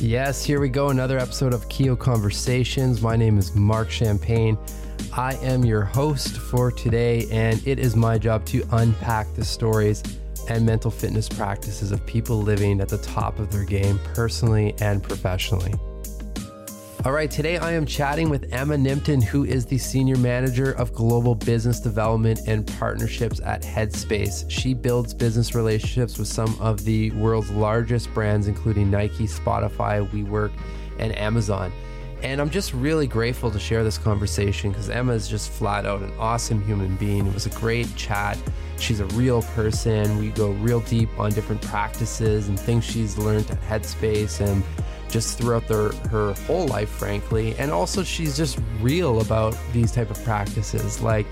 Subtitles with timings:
[0.00, 0.90] Yes, here we go.
[0.90, 3.02] Another episode of Keo Conversations.
[3.02, 4.56] My name is Mark Champagne.
[5.12, 10.04] I am your host for today, and it is my job to unpack the stories
[10.48, 15.02] and mental fitness practices of people living at the top of their game personally and
[15.02, 15.74] professionally.
[17.04, 20.92] All right, today I am chatting with Emma Nimpton, who is the Senior Manager of
[20.92, 24.50] Global Business Development and Partnerships at Headspace.
[24.50, 30.50] She builds business relationships with some of the world's largest brands, including Nike, Spotify, WeWork,
[30.98, 31.72] and Amazon.
[32.24, 36.02] And I'm just really grateful to share this conversation because Emma is just flat out
[36.02, 37.28] an awesome human being.
[37.28, 38.36] It was a great chat.
[38.76, 40.18] She's a real person.
[40.18, 44.64] We go real deep on different practices and things she's learned at Headspace and
[45.08, 47.54] just throughout their, her whole life, frankly.
[47.58, 51.00] And also, she's just real about these type of practices.
[51.00, 51.26] Like,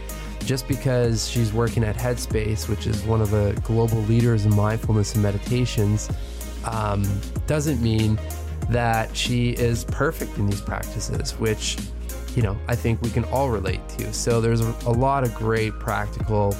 [0.45, 5.15] just because she's working at Headspace, which is one of the global leaders in mindfulness
[5.15, 6.09] and meditations,
[6.65, 7.05] um,
[7.47, 8.19] doesn't mean
[8.71, 11.77] that she is perfect in these practices, which,
[12.35, 14.13] you know, I think we can all relate to.
[14.13, 16.57] So there's a, a lot of great practical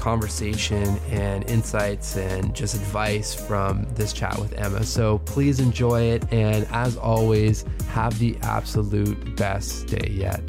[0.00, 4.82] conversation and insights and just advice from this chat with Emma.
[4.82, 6.32] So please enjoy it.
[6.32, 10.40] And as always, have the absolute best day yet.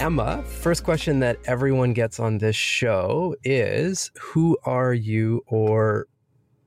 [0.00, 6.06] Emma, first question that everyone gets on this show is who are you or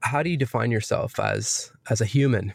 [0.01, 2.53] how do you define yourself as as a human?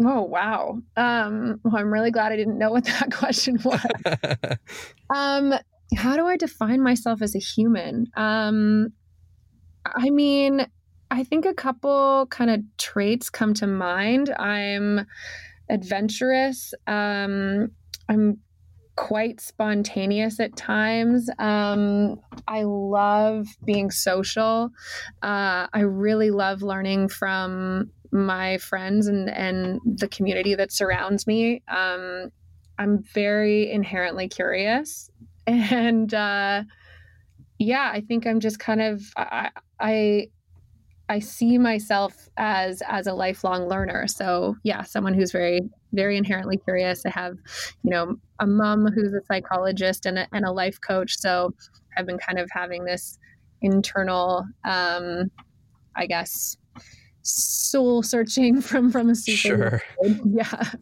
[0.00, 0.80] Oh wow.
[0.96, 3.84] Um, well, I'm really glad I didn't know what that question was.
[5.14, 5.54] um,
[5.96, 8.06] how do I define myself as a human?
[8.16, 8.92] Um,
[9.86, 10.66] I mean,
[11.10, 14.30] I think a couple kind of traits come to mind.
[14.30, 15.06] I'm
[15.68, 16.74] adventurous.
[16.86, 17.70] Um,
[18.08, 18.38] I'm
[18.96, 21.28] quite spontaneous at times.
[21.38, 24.70] Um, I love being social.
[25.22, 31.62] Uh, I really love learning from my friends and and the community that surrounds me.
[31.68, 32.30] Um,
[32.78, 35.10] I'm very inherently curious,
[35.46, 36.62] and uh,
[37.58, 40.28] yeah, I think I'm just kind of I, I
[41.08, 44.06] I see myself as as a lifelong learner.
[44.06, 47.04] So yeah, someone who's very very inherently curious.
[47.06, 47.36] I have,
[47.82, 51.16] you know, a mom who's a psychologist and a, and a life coach.
[51.18, 51.54] So
[51.96, 53.18] I've been kind of having this
[53.62, 55.30] internal, um,
[55.96, 56.56] I guess,
[57.24, 59.82] soul searching from from a super sure
[60.26, 60.72] yeah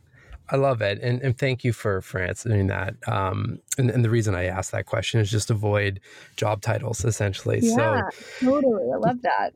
[0.52, 2.94] I love it, and and thank you for for answering that.
[3.08, 5.98] Um, and, and the reason I asked that question is just avoid
[6.36, 7.60] job titles, essentially.
[7.62, 8.02] Yeah,
[8.38, 9.54] so totally, I love that.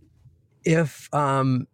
[0.64, 1.66] If um,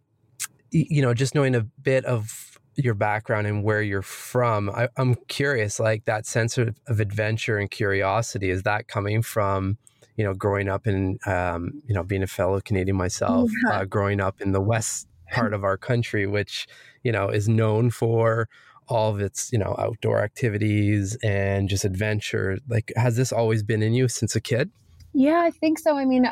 [0.71, 5.15] you know, just knowing a bit of your background and where you're from, I, am
[5.29, 5.79] curious.
[5.79, 9.77] Like that sense of, of adventure and curiosity, is that coming from?
[10.15, 13.79] You know, growing up in, um, you know, being a fellow Canadian myself, yeah.
[13.79, 16.67] uh, growing up in the west part of our country, which,
[17.03, 18.47] you know, is known for
[18.87, 22.59] all of its, you know, outdoor activities and just adventure.
[22.67, 24.69] Like, has this always been in you since a kid?
[25.13, 25.95] Yeah, I think so.
[25.95, 26.27] I mean,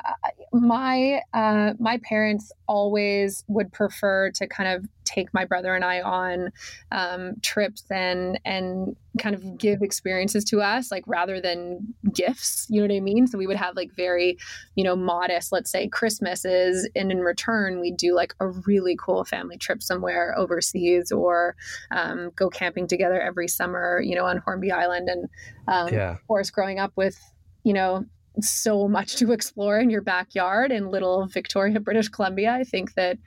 [0.51, 6.01] my uh, my parents always would prefer to kind of take my brother and I
[6.01, 6.51] on
[6.91, 12.67] um, trips and and kind of give experiences to us, like rather than gifts.
[12.69, 13.27] You know what I mean?
[13.27, 14.37] So we would have like very,
[14.75, 19.25] you know, modest, let's say Christmases, and in return we'd do like a really cool
[19.25, 21.55] family trip somewhere overseas, or
[21.91, 25.09] um, go camping together every summer, you know, on Hornby Island.
[25.09, 25.29] And
[25.67, 26.11] um, yeah.
[26.11, 27.19] of course, growing up with
[27.63, 28.05] you know
[28.39, 32.53] so much to explore in your backyard in little Victoria, British Columbia.
[32.53, 33.17] I think that,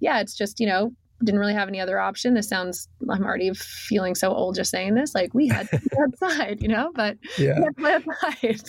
[0.00, 2.34] yeah, it's just, you know, didn't really have any other option.
[2.34, 5.14] This sounds, I'm already feeling so old just saying this.
[5.14, 5.68] Like we had
[6.02, 7.58] outside, you know, but yeah.
[7.76, 8.68] we had to outside.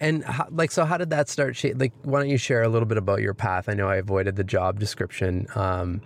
[0.00, 1.62] And how, like, so how did that start?
[1.76, 3.68] Like, why don't you share a little bit about your path?
[3.68, 5.46] I know I avoided the job description.
[5.54, 6.00] Um,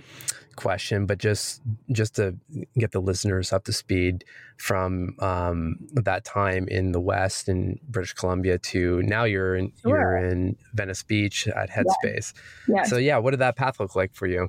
[0.56, 1.60] question, but just
[1.90, 2.36] just to
[2.76, 4.24] get the listeners up to speed
[4.56, 9.96] from um, that time in the West in British Columbia to now you're in sure.
[9.96, 12.32] you're in Venice Beach at Headspace.
[12.68, 12.90] Yes.
[12.90, 14.48] So yeah, what did that path look like for you?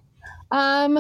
[0.54, 0.94] Um,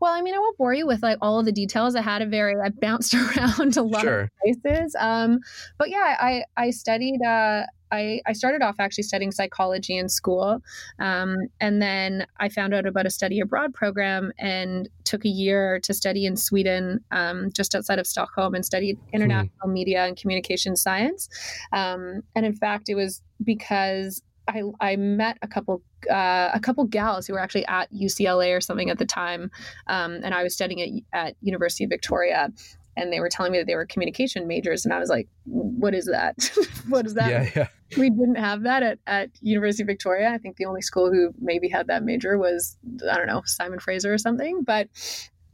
[0.00, 1.94] well, I mean, I won't bore you with like all of the details.
[1.94, 4.20] I had a very, I bounced around a lot sure.
[4.22, 4.30] of
[4.62, 4.96] places.
[4.98, 5.38] Um,
[5.78, 7.62] but yeah, I, I studied, uh,
[7.92, 10.60] I, I started off actually studying psychology in school.
[10.98, 15.80] Um, and then I found out about a study abroad program and took a year
[15.80, 19.72] to study in Sweden, um, just outside of Stockholm, and studied international hmm.
[19.72, 21.28] media and communication science.
[21.72, 26.84] Um, and in fact, it was because I, I met a couple uh, a couple
[26.84, 29.50] gals who were actually at UCLA or something at the time,
[29.88, 32.52] um, and I was studying at, at University of Victoria
[32.96, 35.94] and they were telling me that they were communication majors and i was like what
[35.94, 36.50] is that
[36.88, 37.68] what is that yeah, yeah.
[37.98, 41.32] we didn't have that at, at university of victoria i think the only school who
[41.40, 42.76] maybe had that major was
[43.10, 44.88] i don't know simon fraser or something but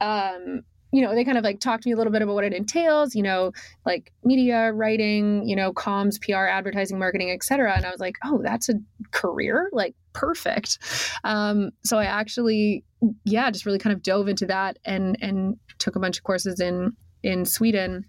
[0.01, 0.63] um
[0.93, 2.53] you know, they kind of like talked to me a little bit about what it
[2.53, 3.51] entails, you know,
[3.83, 7.73] like media writing, you know, comms, PR, advertising, marketing, etc.
[7.75, 8.75] And I was like, oh, that's a
[9.09, 10.77] career, like perfect.
[11.23, 12.83] Um, so I actually,
[13.25, 16.59] yeah, just really kind of dove into that and and took a bunch of courses
[16.59, 18.05] in in Sweden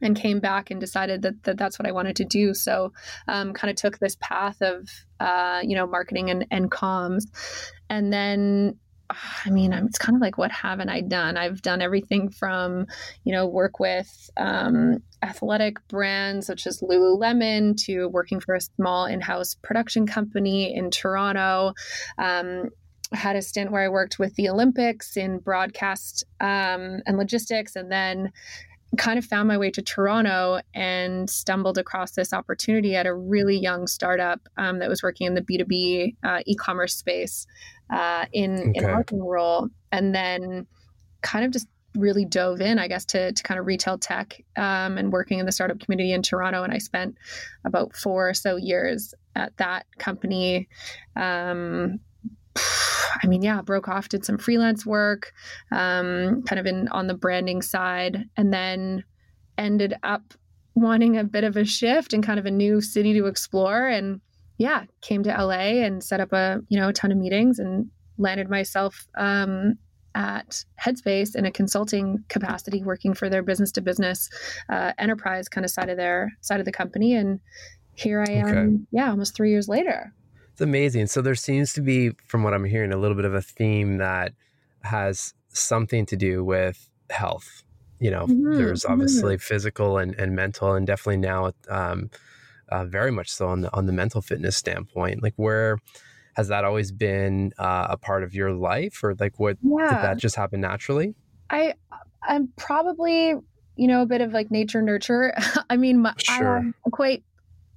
[0.00, 2.54] and came back and decided that, that that's what I wanted to do.
[2.54, 2.92] So,
[3.26, 4.88] um, kind of took this path of,
[5.18, 7.22] uh, you know, marketing and, and comms.
[7.90, 8.78] And then
[9.46, 11.36] I mean, it's kind of like what haven't I done?
[11.36, 12.86] I've done everything from,
[13.24, 19.06] you know, work with um, athletic brands such as Lululemon to working for a small
[19.06, 21.72] in-house production company in Toronto.
[22.18, 22.68] Um,
[23.12, 27.90] had a stint where I worked with the Olympics in broadcast um, and logistics, and
[27.90, 28.32] then
[28.96, 33.58] kind of found my way to Toronto and stumbled across this opportunity at a really
[33.58, 37.46] young startup um, that was working in the B2B uh, e commerce space
[37.90, 38.72] uh, in, okay.
[38.74, 39.68] in a marketing role.
[39.92, 40.66] And then
[41.20, 44.96] kind of just really dove in, I guess, to, to kind of retail tech um,
[44.96, 46.62] and working in the startup community in Toronto.
[46.62, 47.16] And I spent
[47.64, 50.68] about four or so years at that company.
[51.16, 52.00] Um,
[53.22, 55.32] I mean, yeah, broke off, did some freelance work,
[55.72, 59.04] um, kind of in on the branding side, and then
[59.56, 60.34] ended up
[60.74, 63.86] wanting a bit of a shift and kind of a new city to explore.
[63.86, 64.20] And
[64.58, 67.90] yeah, came to LA and set up a you know a ton of meetings and
[68.18, 69.78] landed myself um,
[70.14, 74.28] at Headspace in a consulting capacity, working for their business to business
[74.98, 77.14] enterprise kind of side of their side of the company.
[77.14, 77.40] And
[77.94, 78.84] here I am, okay.
[78.92, 80.12] yeah, almost three years later.
[80.58, 81.06] It's amazing.
[81.06, 83.98] So there seems to be, from what I'm hearing, a little bit of a theme
[83.98, 84.32] that
[84.82, 87.62] has something to do with health.
[88.00, 88.56] You know, mm-hmm.
[88.56, 88.92] there's mm-hmm.
[88.92, 89.54] obviously mm-hmm.
[89.54, 92.10] physical and, and mental, and definitely now, um,
[92.70, 95.22] uh, very much so on the on the mental fitness standpoint.
[95.22, 95.78] Like, where
[96.34, 99.94] has that always been uh, a part of your life, or like, what yeah.
[99.94, 101.14] did that just happen naturally?
[101.50, 101.74] I
[102.24, 103.34] I'm probably
[103.76, 105.34] you know a bit of like nature nurture.
[105.70, 106.56] I mean, my, sure.
[106.56, 107.22] I'm quite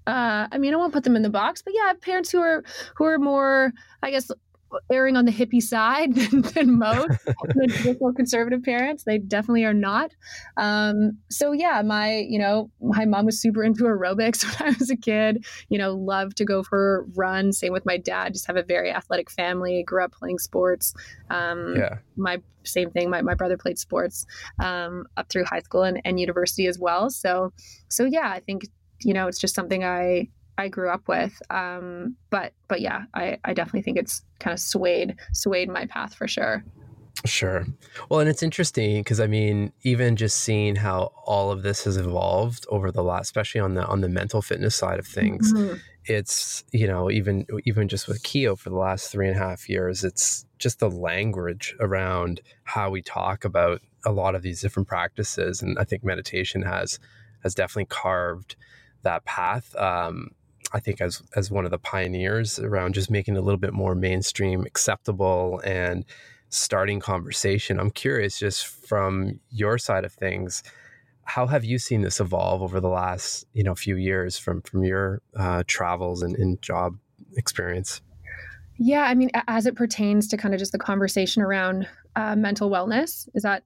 [0.07, 2.31] uh, I mean, I won't put them in the box, but yeah, I have parents
[2.31, 2.63] who are
[2.95, 3.71] who are more,
[4.01, 4.31] I guess,
[4.92, 7.19] erring on the hippie side than, than most
[7.51, 9.03] traditional conservative parents.
[9.03, 10.12] They definitely are not.
[10.57, 14.89] Um, so yeah, my you know my mom was super into aerobics when I was
[14.89, 15.45] a kid.
[15.69, 17.59] You know, loved to go for runs.
[17.59, 18.33] Same with my dad.
[18.33, 19.83] Just have a very athletic family.
[19.83, 20.94] Grew up playing sports.
[21.30, 21.98] Um, yeah.
[22.18, 23.09] My same thing.
[23.09, 24.25] My, my brother played sports
[24.59, 27.09] um, up through high school and, and university as well.
[27.09, 27.53] So
[27.88, 28.63] so yeah, I think
[29.03, 31.42] you know, it's just something I I grew up with.
[31.50, 36.13] Um, but but yeah, I, I definitely think it's kind of swayed swayed my path
[36.13, 36.63] for sure.
[37.25, 37.65] Sure.
[38.09, 41.98] Well, and it's interesting because I mean, even just seeing how all of this has
[41.98, 45.77] evolved over the last, especially on the on the mental fitness side of things, mm-hmm.
[46.06, 49.69] it's you know even even just with Keo for the last three and a half
[49.69, 54.88] years, it's just the language around how we talk about a lot of these different
[54.88, 56.98] practices, and I think meditation has
[57.44, 58.56] has definitely carved
[59.03, 59.75] that path.
[59.75, 60.31] Um,
[60.74, 63.74] I think as as one of the pioneers around just making it a little bit
[63.74, 66.06] more mainstream, acceptable, and
[66.50, 67.80] starting conversation.
[67.80, 70.63] I'm curious, just from your side of things,
[71.24, 74.84] how have you seen this evolve over the last you know few years from from
[74.84, 76.98] your uh, travels and, and job
[77.38, 78.01] experience?
[78.77, 82.70] Yeah, I mean, as it pertains to kind of just the conversation around uh, mental
[82.70, 83.63] wellness, is that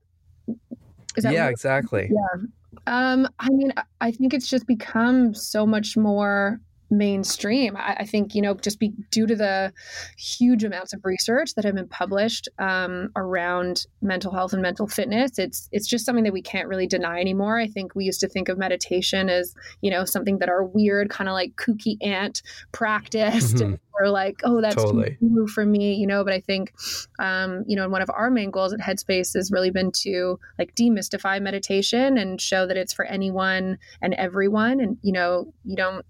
[1.16, 2.10] is that yeah, exactly.
[2.10, 2.42] Yeah.
[2.86, 7.76] Um, I mean, I think it's just become so much more mainstream.
[7.76, 9.72] I, I, think, you know, just be due to the
[10.18, 15.38] huge amounts of research that have been published um, around mental health and mental fitness,
[15.38, 17.58] it's it's just something that we can't really deny anymore.
[17.58, 21.10] I think we used to think of meditation as, you know, something that our weird
[21.10, 23.74] kind of like kooky aunt practiced mm-hmm.
[23.98, 25.16] or like, oh, that's totally.
[25.20, 26.24] too for me, you know.
[26.24, 26.72] But I think,
[27.18, 30.38] um, you know, and one of our main goals at Headspace has really been to
[30.58, 34.80] like demystify meditation and show that it's for anyone and everyone.
[34.80, 36.04] And you know, you don't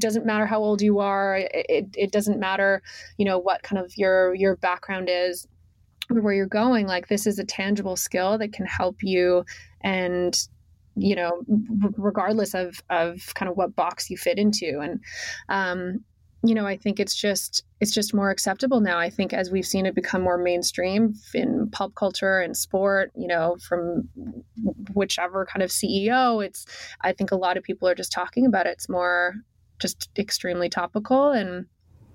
[0.00, 1.36] doesn't matter how old you are.
[1.36, 2.82] It, it doesn't matter,
[3.18, 5.46] you know, what kind of your your background is
[6.10, 6.86] or where you're going.
[6.86, 9.44] Like this is a tangible skill that can help you
[9.82, 10.36] and
[10.96, 11.42] you know
[11.96, 15.00] regardless of of kind of what box you fit into and
[15.48, 16.04] um
[16.42, 19.66] you know i think it's just it's just more acceptable now i think as we've
[19.66, 24.08] seen it become more mainstream in pop culture and sport you know from
[24.94, 26.66] whichever kind of ceo it's
[27.02, 29.34] i think a lot of people are just talking about it it's more
[29.80, 31.66] just extremely topical and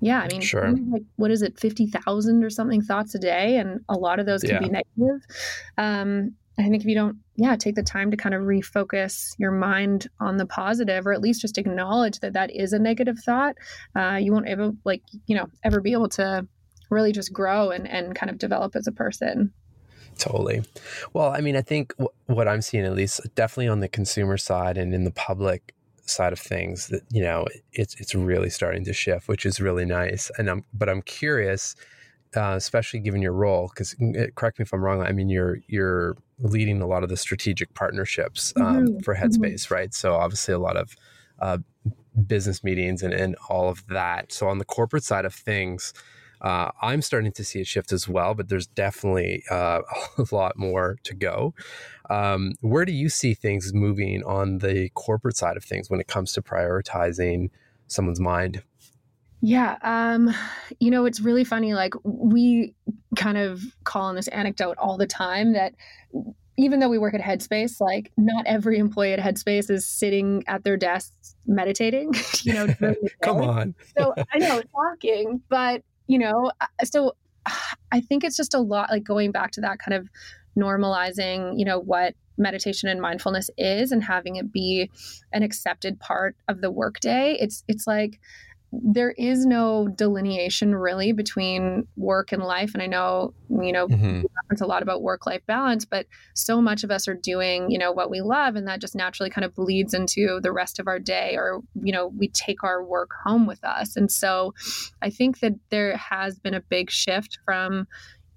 [0.02, 0.72] yeah i mean sure.
[0.92, 4.42] like what is it 50000 or something thoughts a day and a lot of those
[4.42, 4.60] can yeah.
[4.60, 5.26] be negative
[5.78, 9.52] um, I think if you don't, yeah, take the time to kind of refocus your
[9.52, 13.58] mind on the positive, or at least just acknowledge that that is a negative thought,
[13.96, 16.48] uh, you won't ever like you know ever be able to
[16.90, 19.52] really just grow and and kind of develop as a person.
[20.18, 20.64] Totally.
[21.12, 24.38] Well, I mean, I think w- what I'm seeing, at least, definitely on the consumer
[24.38, 25.75] side and in the public
[26.06, 29.86] side of things, that you know, it's it's really starting to shift, which is really
[29.86, 30.32] nice.
[30.38, 31.76] And I'm, but I'm curious,
[32.36, 35.02] uh, especially given your role, because uh, correct me if I'm wrong.
[35.02, 39.00] I mean, you're you're leading a lot of the strategic partnerships um, mm-hmm.
[39.00, 39.26] for mm-hmm.
[39.26, 39.74] Headspace, mm-hmm.
[39.74, 39.94] right?
[39.94, 40.96] So obviously, a lot of
[41.40, 41.58] uh,
[42.28, 44.32] business meetings and and all of that.
[44.32, 45.94] So on the corporate side of things
[46.42, 49.82] uh, I'm starting to see a shift as well, but there's definitely uh,
[50.18, 51.54] a lot more to go.
[52.10, 56.08] Um, where do you see things moving on the corporate side of things when it
[56.08, 57.50] comes to prioritizing
[57.88, 58.64] someone's mind?
[59.42, 60.34] Yeah, um,
[60.80, 61.74] you know, it's really funny.
[61.74, 62.74] Like, we
[63.16, 65.74] kind of call on this anecdote all the time that
[66.58, 70.64] even though we work at Headspace, like not every employee at Headspace is sitting at
[70.64, 72.14] their desks meditating,
[72.44, 72.68] you know.
[73.22, 73.76] Come on.
[73.98, 76.52] so I know talking, but you know,
[76.84, 77.16] so
[77.92, 80.10] I think it's just a lot like going back to that kind of
[80.58, 84.90] normalizing, you know, what meditation and mindfulness is and having it be
[85.32, 87.38] an accepted part of the workday.
[87.40, 88.20] It's it's like
[88.72, 92.74] there is no delineation really between work and life.
[92.74, 94.22] And I know, you know, mm-hmm.
[94.22, 97.78] we a lot about work life balance, but so much of us are doing, you
[97.78, 98.56] know, what we love.
[98.56, 101.92] And that just naturally kind of bleeds into the rest of our day, or, you
[101.92, 103.96] know, we take our work home with us.
[103.96, 104.54] And so
[105.02, 107.88] I think that there has been a big shift from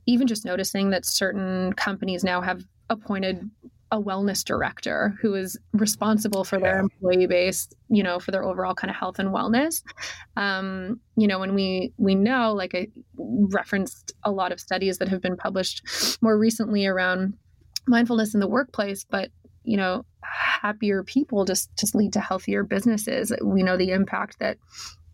[0.07, 3.49] even just noticing that certain companies now have appointed
[3.91, 8.75] a wellness director who is responsible for their employee base you know for their overall
[8.75, 9.83] kind of health and wellness.
[10.37, 15.09] Um, you know when we we know like i referenced a lot of studies that
[15.09, 17.35] have been published more recently around
[17.87, 19.31] mindfulness in the workplace but
[19.65, 23.33] you know happier people just just lead to healthier businesses.
[23.43, 24.59] We know the impact that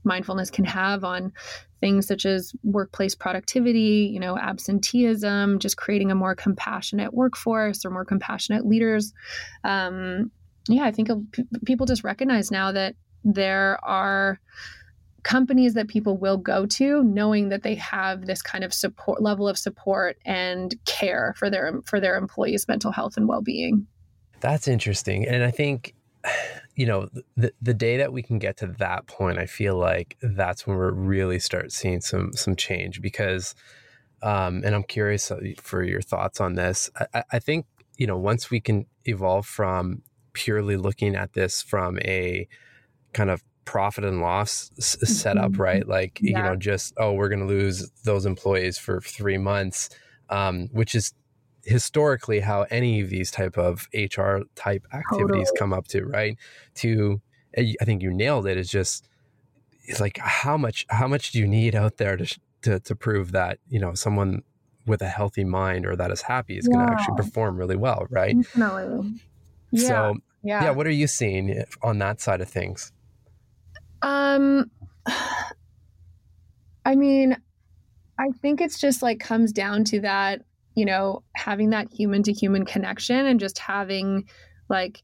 [0.04, 1.32] mindfulness can have on
[1.80, 7.90] things such as workplace productivity, you know, absenteeism, just creating a more compassionate workforce or
[7.90, 9.12] more compassionate leaders.
[9.64, 10.30] Um,
[10.68, 11.10] yeah, I think
[11.66, 12.94] people just recognize now that
[13.24, 14.40] there are
[15.24, 19.48] companies that people will go to knowing that they have this kind of support level
[19.48, 23.86] of support and care for their for their employees mental health and well-being
[24.40, 25.94] that's interesting and i think
[26.76, 30.16] you know the the day that we can get to that point i feel like
[30.22, 33.54] that's when we really start seeing some some change because
[34.22, 37.66] um, and i'm curious uh, for your thoughts on this I, I think
[37.96, 40.02] you know once we can evolve from
[40.32, 42.48] purely looking at this from a
[43.12, 45.62] kind of profit and loss setup mm-hmm.
[45.62, 46.38] right like yeah.
[46.38, 49.88] you know just oh we're going to lose those employees for three months
[50.30, 51.12] um, which is
[51.64, 55.58] historically how any of these type of HR type activities totally.
[55.58, 56.36] come up to, right?
[56.76, 57.20] To
[57.56, 58.52] I think you nailed it.
[58.52, 58.58] it.
[58.58, 59.08] Is just
[59.84, 63.32] it's like how much how much do you need out there to to to prove
[63.32, 64.42] that you know someone
[64.86, 66.76] with a healthy mind or that is happy is yeah.
[66.76, 68.36] going to actually perform really well, right?
[68.36, 69.14] Definitely.
[69.70, 69.88] Yeah.
[69.88, 70.64] So yeah.
[70.64, 72.92] yeah, what are you seeing on that side of things?
[74.02, 74.70] Um,
[76.84, 77.36] I mean,
[78.18, 80.42] I think it's just like comes down to that
[80.74, 84.28] you know, having that human to human connection and just having
[84.68, 85.02] like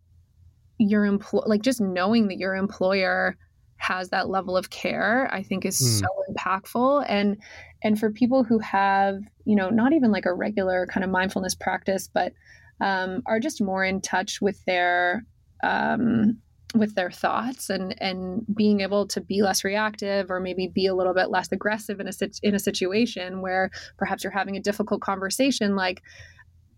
[0.79, 3.37] your employ like just knowing that your employer
[3.77, 6.01] has that level of care i think is mm.
[6.01, 7.37] so impactful and
[7.83, 11.55] and for people who have you know not even like a regular kind of mindfulness
[11.55, 12.33] practice but
[12.81, 15.27] um, are just more in touch with their
[15.63, 16.39] um,
[16.75, 20.95] with their thoughts and and being able to be less reactive or maybe be a
[20.95, 22.13] little bit less aggressive in a
[22.43, 26.03] in a situation where perhaps you're having a difficult conversation like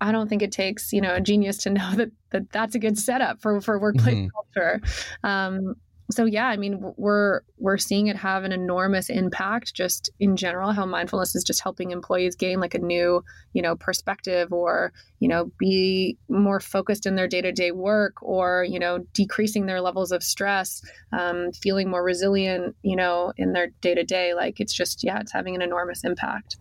[0.01, 2.79] I don't think it takes you know a genius to know that, that that's a
[2.79, 4.27] good setup for for workplace mm-hmm.
[4.55, 4.81] culture.
[5.23, 5.77] Um,
[6.11, 10.73] so yeah i mean we're we're seeing it have an enormous impact just in general
[10.73, 15.29] how mindfulness is just helping employees gain like a new you know perspective or you
[15.29, 20.23] know be more focused in their day-to-day work or you know decreasing their levels of
[20.23, 20.83] stress
[21.13, 24.35] um, feeling more resilient you know in their day-to-day.
[24.35, 26.57] Like it's just yeah it's having an enormous impact.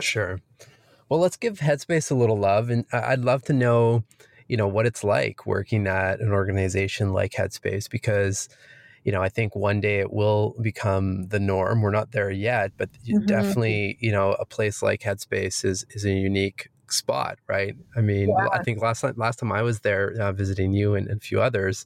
[0.00, 0.40] Sure.
[1.08, 4.04] Well let's give headspace a little love and i'd love to know
[4.52, 8.50] you know what it's like working at an organization like headspace because
[9.04, 11.82] you know, I think one day it will become the norm.
[11.82, 13.26] We're not there yet, but mm-hmm.
[13.26, 17.74] definitely, you know, a place like Headspace is is a unique spot, right?
[17.96, 18.48] I mean, yeah.
[18.52, 21.20] I think last time last time I was there uh, visiting you and, and, a
[21.20, 21.84] few others,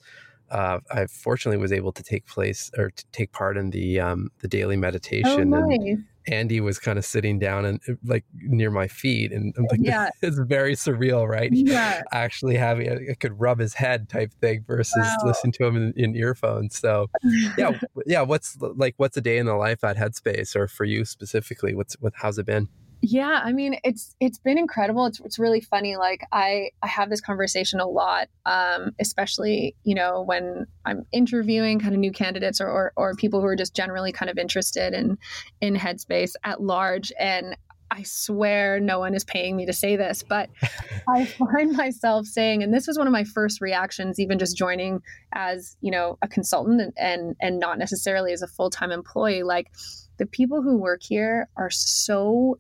[0.50, 4.30] uh, I fortunately was able to take place or to take part in the um,
[4.40, 5.78] the daily meditation oh, nice.
[5.78, 9.66] and Andy was kind of sitting down and uh, like near my feet, and I'm
[9.71, 10.11] like, yeah.
[10.23, 11.52] it's very surreal, right?
[11.52, 15.16] Yeah, actually having I could rub his head type thing versus wow.
[15.25, 16.78] listen to him in, in earphones.
[16.78, 17.11] So,
[17.59, 18.23] yeah, yeah.
[18.23, 21.75] What's like what's a day in the life at Headspace, or for you specifically?
[21.75, 22.12] What's what?
[22.16, 22.68] How's it been?
[23.08, 25.06] Yeah, I mean it's it's been incredible.
[25.06, 25.96] It's it's really funny.
[25.96, 31.78] Like I I have this conversation a lot, um, especially you know when I'm interviewing
[31.78, 34.92] kind of new candidates or, or or people who are just generally kind of interested
[34.92, 35.18] in
[35.60, 37.12] in Headspace at large.
[37.16, 37.56] And
[37.92, 40.50] I swear no one is paying me to say this, but
[41.08, 45.00] I find myself saying, and this was one of my first reactions, even just joining
[45.32, 49.44] as you know a consultant and and, and not necessarily as a full time employee,
[49.44, 49.70] like
[50.18, 52.58] the people who work here are so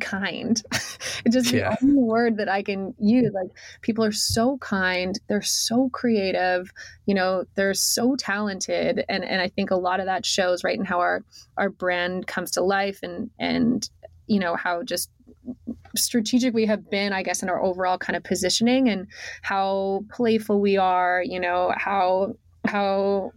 [0.00, 0.62] kind.
[0.72, 1.76] it's just yeah.
[1.80, 3.32] the only word that I can use.
[3.32, 6.70] Like people are so kind, they're so creative,
[7.06, 9.04] you know, they're so talented.
[9.08, 11.24] And and I think a lot of that shows right in how our
[11.56, 13.88] our brand comes to life and and
[14.26, 15.10] you know how just
[15.96, 19.06] strategic we have been i guess in our overall kind of positioning and
[19.42, 22.34] how playful we are you know how
[22.64, 23.32] how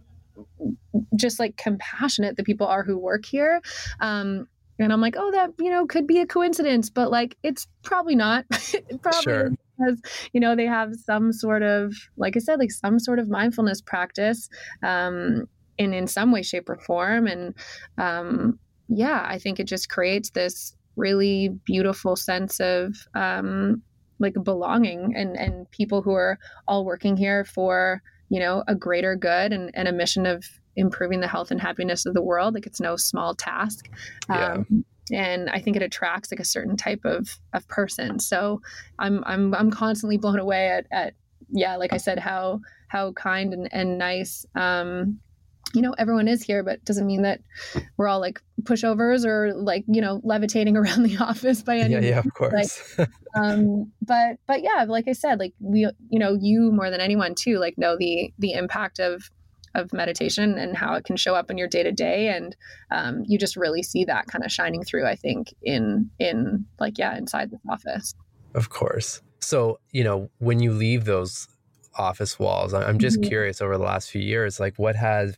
[1.14, 3.60] just like compassionate the people are who work here
[4.00, 4.46] um,
[4.78, 8.14] and I'm like, oh, that, you know, could be a coincidence, but like, it's probably
[8.14, 8.44] not.
[9.02, 9.50] probably sure.
[9.78, 10.00] because,
[10.32, 13.80] you know, they have some sort of, like I said, like some sort of mindfulness
[13.80, 14.48] practice
[14.82, 17.26] um, in, in some way, shape, or form.
[17.26, 17.54] And
[17.96, 23.82] um, yeah, I think it just creates this really beautiful sense of um,
[24.18, 29.16] like belonging and, and people who are all working here for, you know, a greater
[29.16, 30.44] good and, and a mission of
[30.76, 32.54] improving the health and happiness of the world.
[32.54, 33.88] Like it's no small task.
[34.28, 38.18] Um, and I think it attracts like a certain type of of person.
[38.18, 38.60] So
[38.98, 41.14] I'm I'm I'm constantly blown away at, at
[41.48, 45.20] yeah, like I said, how how kind and, and nice um,
[45.74, 47.40] you know everyone is here but doesn't mean that
[47.96, 52.00] we're all like pushovers or like you know levitating around the office by any yeah
[52.00, 56.36] yeah of course like, um but but yeah like i said like we you know
[56.40, 59.30] you more than anyone too like know the the impact of
[59.76, 62.28] of meditation and how it can show up in your day to day.
[62.28, 62.56] And
[62.90, 66.98] um, you just really see that kind of shining through, I think, in, in like,
[66.98, 68.14] yeah, inside the office.
[68.54, 69.22] Of course.
[69.40, 71.46] So, you know, when you leave those
[71.98, 73.28] office walls, I'm just mm-hmm.
[73.28, 75.36] curious over the last few years, like what has,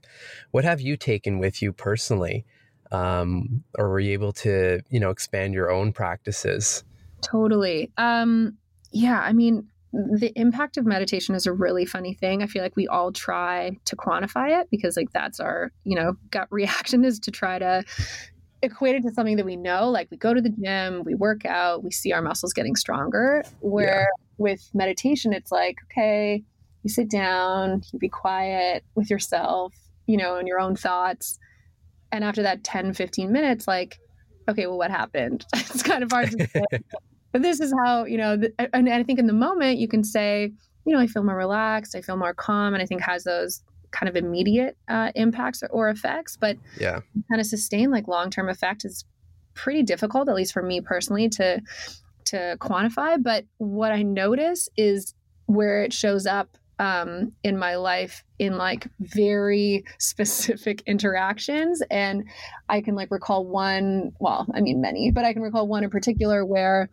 [0.52, 2.44] what have you taken with you personally?
[2.90, 6.84] Um, or were you able to, you know, expand your own practices?
[7.20, 7.90] Totally.
[7.98, 8.56] Um,
[8.92, 12.42] yeah, I mean, the impact of meditation is a really funny thing.
[12.42, 16.14] I feel like we all try to quantify it because like that's our, you know,
[16.30, 17.84] gut reaction is to try to
[18.62, 19.88] equate it to something that we know.
[19.90, 23.44] Like we go to the gym, we work out, we see our muscles getting stronger.
[23.60, 24.24] Where yeah.
[24.36, 26.42] with meditation, it's like, okay,
[26.82, 29.74] you sit down, you be quiet with yourself,
[30.06, 31.38] you know, and your own thoughts.
[32.12, 33.98] And after that 10, 15 minutes, like,
[34.48, 35.46] okay, well, what happened?
[35.54, 36.80] it's kind of hard to.
[37.38, 40.02] But this is how, you know, the, and I think in the moment you can
[40.02, 40.50] say,
[40.84, 43.62] you know, I feel more relaxed, I feel more calm, and I think has those
[43.92, 46.36] kind of immediate uh, impacts or, or, effects.
[46.36, 46.98] But yeah,
[47.30, 49.04] kind of sustain like long term effect is
[49.54, 51.62] pretty difficult, at least for me personally, to
[52.24, 53.22] to quantify.
[53.22, 55.14] But what I notice is
[55.46, 61.82] where it shows up um, in my life in like very specific interactions.
[61.88, 62.24] And
[62.68, 65.90] I can like recall one, well, I mean, many, but I can recall one in
[65.90, 66.88] particular where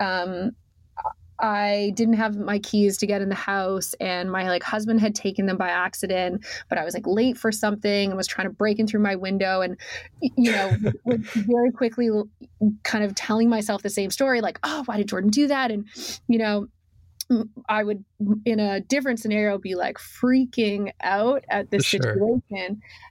[0.00, 0.52] um,
[1.38, 5.14] I didn't have my keys to get in the house and my like husband had
[5.14, 8.52] taken them by accident, but I was like late for something and was trying to
[8.52, 9.76] break in through my window and
[10.22, 10.72] you know,
[11.34, 12.08] very quickly
[12.84, 15.86] kind of telling myself the same story like, "Oh, why did Jordan do that?" and
[16.26, 16.68] you know,
[17.68, 18.04] I would,
[18.44, 22.00] in a different scenario, be like freaking out at this sure.
[22.00, 22.40] situation.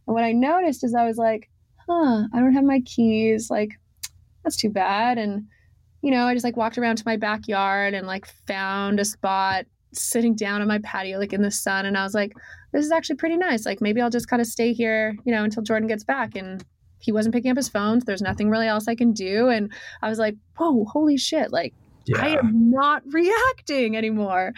[0.07, 1.49] And what I noticed is I was like,
[1.87, 3.49] huh, I don't have my keys.
[3.49, 3.71] Like,
[4.43, 5.17] that's too bad.
[5.17, 5.47] And,
[6.05, 9.65] you know, I just like walked around to my backyard and like found a spot
[9.91, 11.87] sitting down on my patio, like in the sun.
[11.87, 12.31] And I was like,
[12.73, 13.65] this is actually pretty nice.
[13.65, 16.35] Like, maybe I'll just kind of stay here, you know, until Jordan gets back.
[16.35, 16.63] And
[16.99, 18.01] he wasn't picking up his phone.
[18.01, 19.49] So there's nothing really else I can do.
[19.49, 21.51] And I was like, whoa, holy shit.
[21.51, 21.73] Like,
[22.05, 22.21] yeah.
[22.21, 24.53] I am not reacting anymore.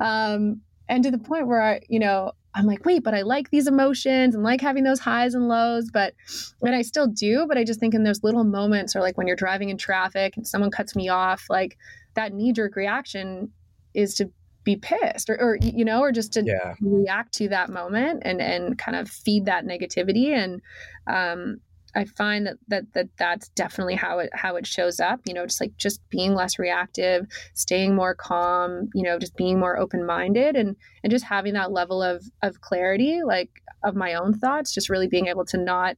[0.00, 3.50] Um, and to the point where I, you know, I'm like, wait, but I like
[3.50, 6.14] these emotions and like having those highs and lows, but
[6.62, 9.26] and I still do, but I just think in those little moments or like when
[9.26, 11.76] you're driving in traffic and someone cuts me off, like
[12.14, 13.52] that knee jerk reaction
[13.92, 14.30] is to
[14.64, 16.74] be pissed or, or you know, or just to yeah.
[16.80, 20.32] react to that moment and and kind of feed that negativity.
[20.34, 20.62] And
[21.06, 21.60] um,
[21.96, 25.20] I find that, that that that's definitely how it how it shows up.
[25.24, 28.88] You know, just like just being less reactive, staying more calm.
[28.94, 32.60] You know, just being more open minded, and and just having that level of of
[32.60, 33.50] clarity, like
[33.82, 34.74] of my own thoughts.
[34.74, 35.96] Just really being able to not,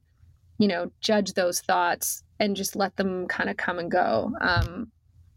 [0.57, 4.31] you know, judge those thoughts and just let them kind of come and go.
[4.41, 4.91] Um,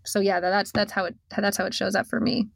[0.04, 2.48] so yeah, that's that's how it that's how it shows up for me.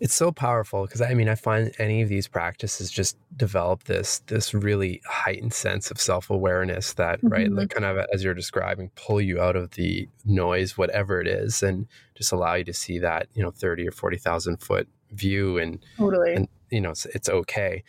[0.00, 4.20] It's so powerful because I mean I find any of these practices just develop this
[4.26, 7.28] this really heightened sense of self awareness that mm-hmm.
[7.28, 11.26] right like kind of as you're describing pull you out of the noise whatever it
[11.26, 14.88] is and just allow you to see that you know thirty or forty thousand foot
[15.12, 17.82] view and totally and you know it's, it's okay.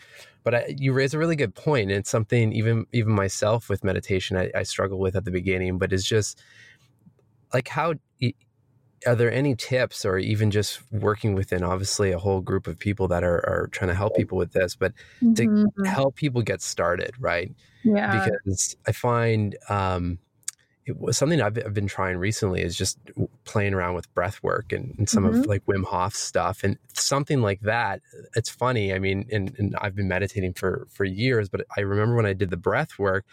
[0.43, 1.91] But I, you raise a really good point.
[1.91, 5.77] And it's something even even myself with meditation I, I struggle with at the beginning,
[5.77, 6.41] but it's just
[7.53, 7.95] like how
[9.07, 13.07] are there any tips or even just working within obviously a whole group of people
[13.07, 15.83] that are, are trying to help people with this but mm-hmm.
[15.83, 17.51] to help people get started right
[17.83, 20.19] yeah because i find um,
[20.85, 22.97] it was something I've, I've, been trying recently is just
[23.43, 25.39] playing around with breath work and, and some mm-hmm.
[25.39, 28.01] of like Wim Hof stuff and something like that.
[28.35, 28.93] It's funny.
[28.93, 32.33] I mean, and, and I've been meditating for, for years, but I remember when I
[32.33, 33.25] did the breath work,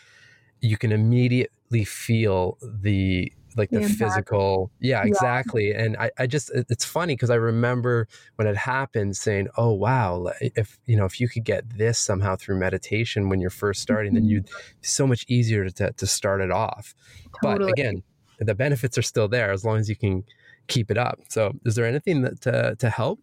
[0.60, 6.26] you can immediately feel the like the, the physical yeah, yeah, exactly and i, I
[6.26, 8.06] just it's funny because i remember
[8.36, 12.36] when it happened saying oh wow if you know if you could get this somehow
[12.36, 14.22] through meditation when you're first starting mm-hmm.
[14.22, 14.50] then you'd
[14.82, 16.94] so much easier to, to start it off.
[17.42, 17.70] Totally.
[17.70, 18.02] but again
[18.40, 20.24] the benefits are still there as long as you can
[20.68, 21.18] keep it up.
[21.28, 23.20] So is there anything that to, to help?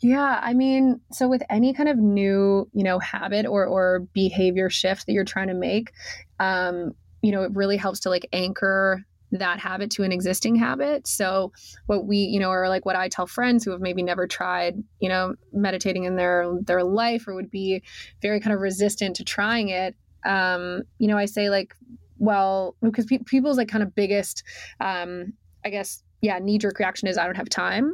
[0.00, 4.70] Yeah, I mean, so with any kind of new, you know, habit or or behavior
[4.70, 5.92] shift that you're trying to make,
[6.38, 11.06] um, you know, it really helps to like anchor that habit to an existing habit.
[11.06, 11.52] So
[11.86, 14.82] what we, you know, or like what I tell friends who have maybe never tried,
[15.00, 17.82] you know, meditating in their their life or would be
[18.22, 19.94] very kind of resistant to trying it.
[20.24, 21.74] Um, you know, I say like,
[22.18, 24.42] well, because pe- people's like kind of biggest,
[24.80, 27.92] um, I guess, yeah, knee jerk reaction is I don't have time.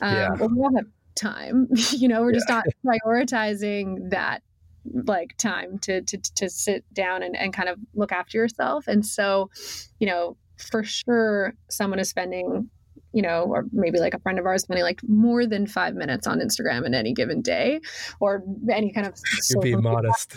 [0.00, 0.28] Um, yeah.
[0.38, 1.68] Well, we don't have time.
[1.90, 2.38] you know, we're yeah.
[2.38, 4.42] just not prioritizing that
[5.04, 8.86] like time to to to sit down and, and kind of look after yourself.
[8.86, 9.50] And so,
[9.98, 12.70] you know, for sure someone is spending
[13.16, 16.26] you know, or maybe like a friend of ours spending like more than five minutes
[16.26, 17.80] on Instagram in any given day,
[18.20, 20.32] or any kind of you're being modest,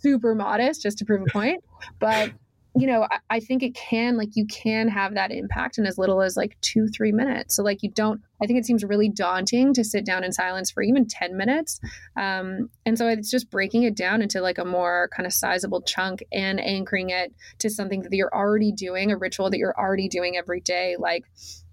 [0.00, 1.64] super modest, just to prove a point.
[1.98, 2.30] But
[2.74, 5.98] you know, I, I, think it can, like, you can have that impact in as
[5.98, 7.54] little as like two, three minutes.
[7.54, 10.70] So, like, you don't, I think it seems really daunting to sit down in silence
[10.70, 11.80] for even 10 minutes.
[12.16, 15.82] Um, and so it's just breaking it down into like a more kind of sizable
[15.82, 20.08] chunk and anchoring it to something that you're already doing, a ritual that you're already
[20.08, 20.96] doing every day.
[20.98, 21.24] Like,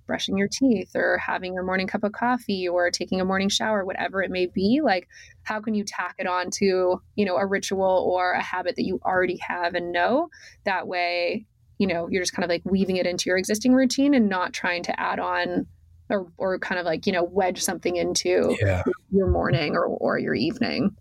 [0.09, 3.85] brushing your teeth or having your morning cup of coffee or taking a morning shower
[3.85, 5.07] whatever it may be like
[5.43, 8.85] how can you tack it on to you know a ritual or a habit that
[8.85, 10.27] you already have and know
[10.65, 11.45] that way
[11.77, 14.51] you know you're just kind of like weaving it into your existing routine and not
[14.51, 15.67] trying to add on
[16.09, 18.81] or, or kind of like you know wedge something into yeah.
[19.11, 20.95] your morning or, or your evening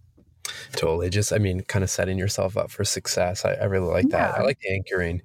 [0.72, 4.10] totally just i mean kind of setting yourself up for success i, I really like
[4.10, 4.42] that yeah.
[4.42, 5.22] i like the anchoring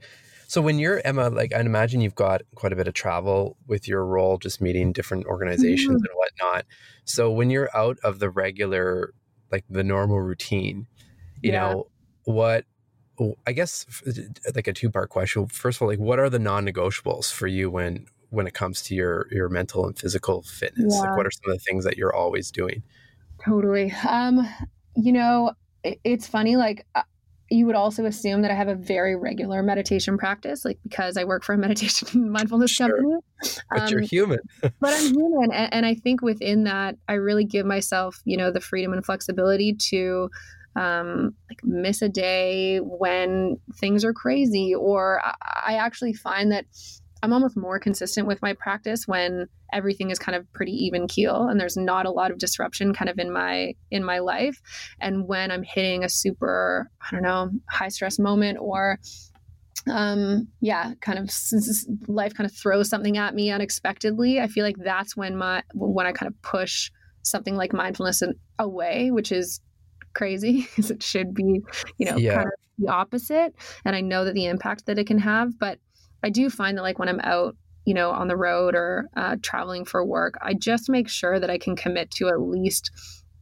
[0.54, 3.88] so when you're Emma, like I imagine you've got quite a bit of travel with
[3.88, 6.06] your role, just meeting different organizations mm-hmm.
[6.06, 6.66] and whatnot.
[7.06, 9.16] So when you're out of the regular,
[9.52, 10.86] like the normal routine,
[11.42, 11.72] you yeah.
[11.72, 11.88] know,
[12.26, 12.66] what
[13.48, 13.88] I guess
[14.54, 15.48] like a two part question.
[15.48, 18.84] First of all, like what are the non negotiables for you when when it comes
[18.84, 20.94] to your your mental and physical fitness?
[20.94, 21.10] Yeah.
[21.10, 22.84] Like what are some of the things that you're always doing?
[23.44, 23.92] Totally.
[24.08, 24.48] Um,
[24.96, 26.58] you know, it's funny.
[26.58, 26.86] Like
[27.50, 31.24] you would also assume that I have a very regular meditation practice, like because I
[31.24, 32.90] work for a meditation mindfulness sure.
[32.90, 33.20] company.
[33.70, 34.40] But um, you're human.
[34.62, 35.52] but I'm human.
[35.52, 39.06] And, and, I think within that, I really give myself, you know, the freedom and
[39.06, 40.30] flexibility to
[40.76, 44.74] um, like miss a day when things are crazy.
[44.74, 45.34] Or I,
[45.68, 46.66] I actually find that
[47.24, 51.48] I'm almost more consistent with my practice when everything is kind of pretty even keel
[51.48, 54.62] and there's not a lot of disruption kind of in my in my life
[55.00, 59.00] and when I'm hitting a super I don't know high stress moment or
[59.90, 61.32] um yeah kind of
[62.08, 66.06] life kind of throws something at me unexpectedly I feel like that's when my when
[66.06, 68.22] I kind of push something like mindfulness
[68.60, 69.62] away which is
[70.14, 71.62] crazy because it should be
[71.98, 72.36] you know yeah.
[72.36, 73.56] kind of the opposite
[73.86, 75.80] and I know that the impact that it can have but
[76.24, 77.56] I do find that like when I'm out,
[77.86, 81.50] you know, on the road or uh, traveling for work, I just make sure that
[81.50, 82.92] I can commit to at least,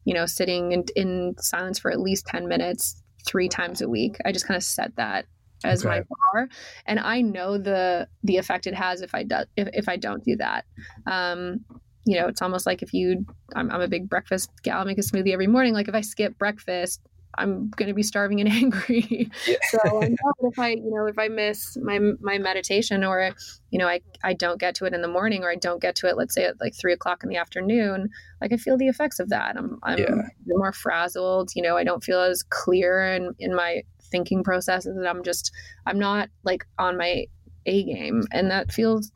[0.05, 4.17] you know, sitting in, in silence for at least 10 minutes three times a week.
[4.25, 5.25] I just kind of set that
[5.63, 5.99] as okay.
[5.99, 6.49] my bar
[6.85, 10.23] and i know the the effect it has if i do if, if i don't
[10.23, 10.65] do that
[11.05, 11.59] um
[12.05, 14.97] you know it's almost like if you I'm, I'm a big breakfast gal I make
[14.97, 17.01] a smoothie every morning like if i skip breakfast
[17.35, 19.29] I'm going to be starving and angry.
[19.47, 19.57] Yeah.
[19.69, 23.31] so I know if I, you know, if I miss my my meditation or,
[23.69, 25.95] you know, I I don't get to it in the morning or I don't get
[25.97, 28.09] to it, let's say at like three o'clock in the afternoon,
[28.41, 29.57] like I feel the effects of that.
[29.57, 30.21] I'm I'm yeah.
[30.47, 31.51] more frazzled.
[31.55, 35.51] You know, I don't feel as clear in in my thinking processes that I'm just
[35.85, 37.27] I'm not like on my
[37.65, 39.11] A game and that feels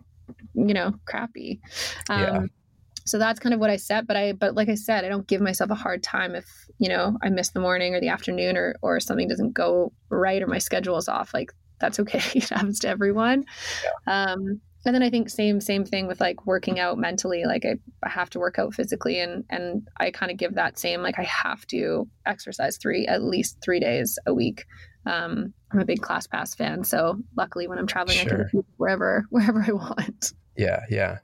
[0.54, 1.60] you know crappy.
[2.10, 2.42] Um yeah.
[3.06, 5.28] So that's kind of what I set but I but like I said I don't
[5.28, 6.46] give myself a hard time if
[6.78, 10.42] you know I miss the morning or the afternoon or or something doesn't go right
[10.42, 12.22] or my schedule is off like that's okay.
[12.36, 13.46] It happens to everyone.
[14.08, 14.34] Yeah.
[14.34, 17.76] um and then i think same same thing with like working out mentally like I,
[18.04, 21.18] I have to work out physically and and i kind of give that same like
[21.18, 24.66] i have to exercise three at least three days a week.
[25.08, 28.46] Um, i'm a big ClassPass fan so luckily when i'm traveling sure.
[28.48, 30.34] i can wherever wherever i want.
[30.58, 31.18] Yeah yeah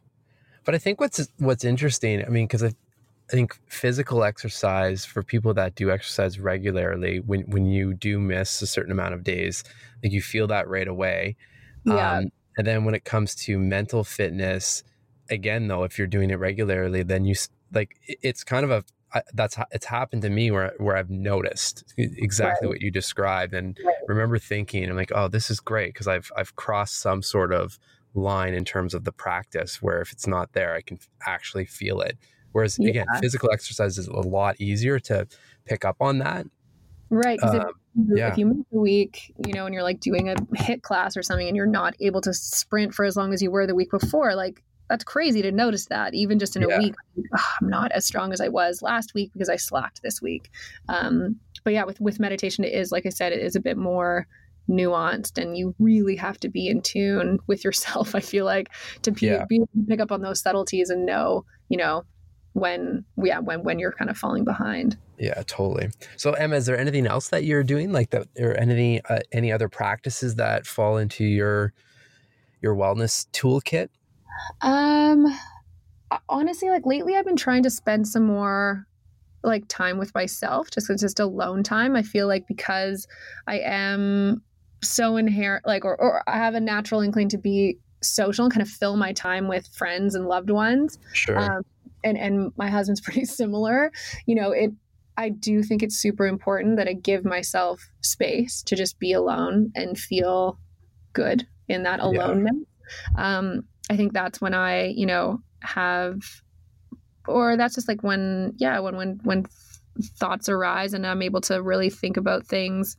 [0.65, 5.23] but i think what's what's interesting i mean because I, I think physical exercise for
[5.23, 9.63] people that do exercise regularly when when you do miss a certain amount of days
[10.03, 11.35] like you feel that right away
[11.83, 12.17] yeah.
[12.17, 14.83] Um, and then when it comes to mental fitness,
[15.29, 17.35] again, though, if you're doing it regularly, then you
[17.73, 22.67] like it's kind of a that's it's happened to me where where I've noticed exactly
[22.67, 22.73] right.
[22.73, 23.95] what you described and right.
[24.07, 27.77] remember thinking I'm like oh this is great because I've I've crossed some sort of
[28.13, 32.01] line in terms of the practice where if it's not there I can actually feel
[32.01, 32.17] it
[32.51, 32.89] whereas yeah.
[32.89, 35.27] again physical exercise is a lot easier to
[35.65, 36.47] pick up on that
[37.11, 37.37] Right.
[37.37, 37.71] Because um,
[38.09, 38.31] if, yeah.
[38.31, 41.21] if, you move a week, you know, and you're like doing a HIIT class or
[41.21, 43.91] something and you're not able to sprint for as long as you were the week
[43.91, 46.95] before, like that's crazy to notice that even just in a week,
[47.35, 50.51] oh, I'm not as strong as I was last week because I slacked this week.
[50.87, 53.77] Um, but yeah, with, with meditation, it is, like I said, it is a bit
[53.77, 54.25] more
[54.71, 58.15] nuanced and you really have to be in tune with yourself.
[58.15, 58.69] I feel like
[59.03, 59.45] to be, yeah.
[59.47, 62.05] be able to pick up on those subtleties and know, you know,
[62.53, 66.77] when yeah when when you're kind of falling behind yeah totally so emma is there
[66.77, 70.97] anything else that you're doing like that or any uh, any other practices that fall
[70.97, 71.73] into your
[72.61, 73.87] your wellness toolkit
[74.61, 75.25] um
[76.27, 78.85] honestly like lately i've been trying to spend some more
[79.43, 83.07] like time with myself just just alone time i feel like because
[83.47, 84.41] i am
[84.83, 88.61] so inherent like or, or i have a natural inkling to be social and kind
[88.61, 90.97] of fill my time with friends and loved ones.
[91.13, 91.39] Sure.
[91.39, 91.63] Um,
[92.03, 93.91] and and my husband's pretty similar.
[94.25, 94.71] You know it
[95.17, 99.69] i do think it's super important that i give myself space to just be alone
[99.75, 100.57] and feel
[101.11, 102.55] good in that aloneness.
[103.17, 103.37] Yeah.
[103.37, 106.21] um i think that's when i you know have
[107.27, 109.45] or that's just like when yeah when when when
[110.15, 112.95] thoughts arise and i'm able to really think about things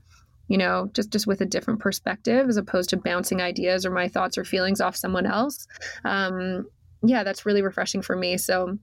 [0.53, 4.07] you know just just with a different perspective as opposed to bouncing ideas or my
[4.07, 5.67] thoughts or feelings off someone else
[6.05, 6.67] um
[7.03, 8.79] yeah that's really refreshing for me so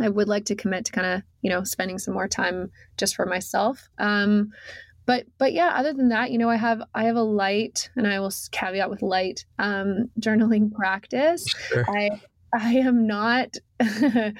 [0.00, 3.16] I would like to commit to kind of, you know, spending some more time just
[3.16, 3.88] for myself.
[3.98, 4.50] Um,
[5.06, 8.06] but but yeah, other than that, you know, I have I have a light, and
[8.06, 11.46] I will caveat with light um, journaling practice.
[11.48, 11.84] Sure.
[11.88, 12.20] I
[12.54, 13.56] I am not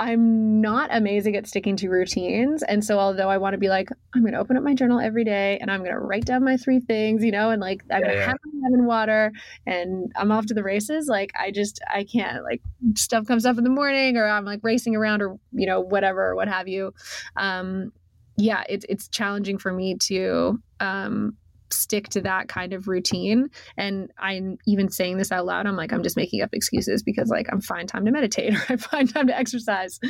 [0.00, 2.62] I'm not amazing at sticking to routines.
[2.62, 5.00] And so, although I want to be like, I'm going to open up my journal
[5.00, 7.82] every day and I'm going to write down my three things, you know, and like
[7.90, 8.26] I'm yeah, going to yeah.
[8.28, 9.32] have my lemon water
[9.66, 11.08] and I'm off to the races.
[11.08, 12.62] Like, I just, I can't, like,
[12.94, 16.36] stuff comes up in the morning or I'm like racing around or, you know, whatever,
[16.36, 16.94] what have you.
[17.36, 17.92] Um,
[18.36, 21.36] yeah, it's, it's challenging for me to, um,
[21.70, 23.48] stick to that kind of routine.
[23.76, 25.66] And I'm even saying this out loud.
[25.66, 28.74] I'm like, I'm just making up excuses because like I'm fine time to meditate or
[28.74, 30.00] I find time to exercise.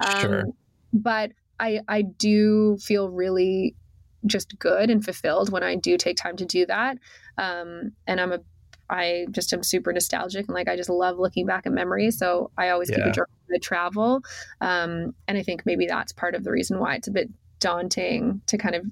[0.00, 0.44] Um, sure.
[0.92, 3.74] But I I do feel really
[4.26, 6.98] just good and fulfilled when I do take time to do that.
[7.38, 8.40] Um, and I'm a
[8.88, 12.18] I just am super nostalgic and like I just love looking back at memories.
[12.18, 12.96] So I always yeah.
[12.96, 14.22] keep a journal I travel.
[14.60, 18.42] Um, and I think maybe that's part of the reason why it's a bit daunting
[18.46, 18.84] to kind of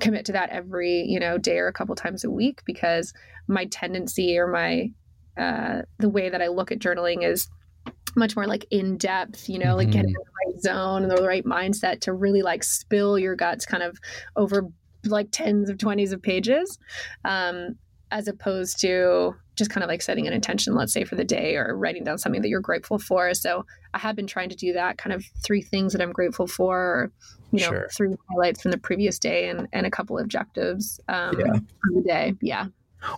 [0.00, 3.12] commit to that every you know day or a couple times a week because
[3.46, 4.90] my tendency or my
[5.38, 7.48] uh, the way that I look at journaling is
[8.16, 9.92] much more like in depth, you know, like mm-hmm.
[9.92, 13.64] getting in the right zone and the right mindset to really like spill your guts
[13.64, 13.98] kind of
[14.34, 14.64] over
[15.04, 16.78] like tens of 20s of pages.
[17.24, 17.76] Um,
[18.10, 21.56] as opposed to just kind of like setting an intention, let's say for the day
[21.56, 23.34] or writing down something that you're grateful for.
[23.34, 26.46] So I have been trying to do that kind of three things that I'm grateful
[26.46, 27.12] for, or,
[27.52, 27.88] you know, sure.
[27.94, 31.52] three highlights from the previous day and, and a couple objectives um, yeah.
[31.52, 32.34] for the day.
[32.40, 32.66] Yeah.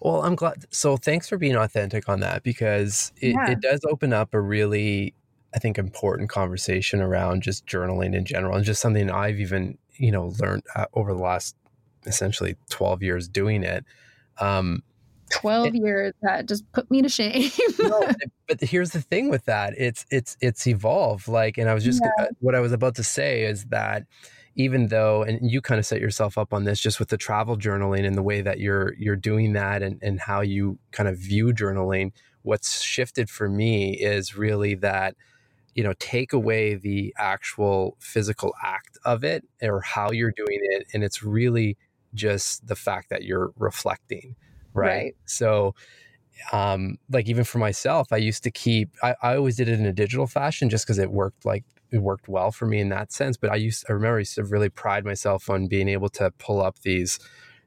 [0.02, 0.64] Well, I'm glad.
[0.70, 3.50] So thanks for being authentic on that because it, yeah.
[3.50, 5.14] it does open up a really,
[5.54, 10.10] I think, important conversation around just journaling in general and just something I've even, you
[10.10, 11.56] know, learned uh, over the last
[12.06, 13.84] essentially 12 years doing it.
[14.38, 14.82] Um,
[15.30, 18.08] 12 it, years that just put me to shame no,
[18.48, 22.02] but here's the thing with that it's it's it's evolved like and i was just
[22.02, 22.24] yeah.
[22.24, 24.04] Uh, what i was about to say is that
[24.56, 27.56] even though and you kind of set yourself up on this just with the travel
[27.56, 31.16] journaling and the way that you're you're doing that and and how you kind of
[31.18, 32.12] view journaling
[32.42, 35.14] what's shifted for me is really that
[35.74, 40.86] you know take away the actual physical act of it or how you're doing it
[40.92, 41.76] and it's really
[42.12, 44.34] just the fact that you're reflecting
[44.80, 45.14] right, Right.
[45.26, 45.74] so
[46.52, 49.86] um like even for myself i used to keep i, I always did it in
[49.86, 53.12] a digital fashion just because it worked like it worked well for me in that
[53.12, 56.08] sense but i used i remember i used to really pride myself on being able
[56.08, 57.18] to pull up these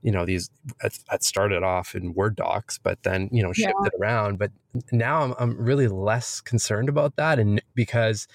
[0.02, 0.50] you know these
[0.84, 3.88] it started off in word docs but then you know shift Yeah.
[3.88, 4.52] it around but
[4.92, 8.28] now I'm, I'm really less concerned about that and because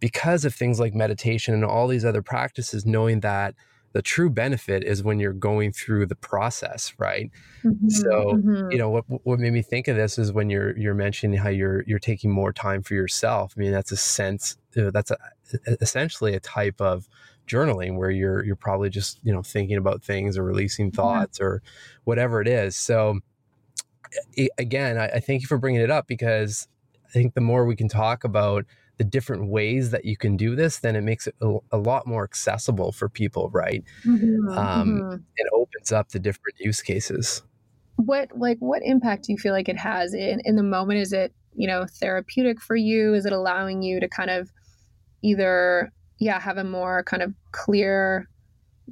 [0.00, 3.54] because of things like meditation and all these other practices knowing that
[3.92, 7.30] the true benefit is when you're going through the process right?
[7.64, 8.62] Mhm, So, mhm.
[8.70, 11.50] you know what what made me think of this is when you're you're mentioning how
[11.50, 13.54] you're you're taking more time for yourself.
[13.56, 15.18] I mean that's a sense you know, that's a,
[15.80, 17.08] essentially a type of
[17.48, 21.62] journaling where you're you're probably just you know thinking about things or releasing thoughts or
[22.04, 22.76] whatever it is.
[22.76, 23.20] So
[24.58, 26.68] again I, I thank you for bringing it up because
[27.06, 28.64] i think the more we can talk about
[29.02, 32.06] the different ways that you can do this then it makes it a, a lot
[32.06, 33.82] more accessible for people right?
[34.06, 35.22] Mhm, um, mhm.
[35.36, 37.42] it opens up the different use cases.
[37.96, 40.14] What like what impact do you feel like it has?
[40.14, 43.14] In in the moment is it you know therapeutic for you?
[43.14, 44.50] Is it allowing you to kind of
[45.22, 48.28] either yeah have a more kind of clear